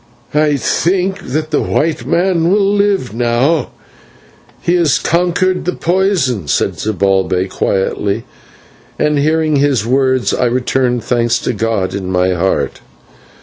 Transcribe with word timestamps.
"I 0.33 0.55
think 0.57 1.27
that 1.27 1.51
the 1.51 1.61
white 1.61 2.07
man 2.07 2.51
will 2.51 2.73
live 2.73 3.13
now; 3.13 3.69
he 4.59 4.73
has 4.73 4.97
conquered 4.97 5.63
the 5.65 5.75
poison," 5.75 6.47
said 6.47 6.79
Zibalbay 6.79 7.47
quietly, 7.49 8.23
and 8.97 9.19
hearing 9.19 9.57
his 9.57 9.85
words 9.85 10.33
I 10.33 10.45
returned 10.45 11.03
thanks 11.03 11.37
to 11.41 11.53
God 11.53 11.93
in 11.93 12.11
my 12.11 12.31
heart. 12.33 12.81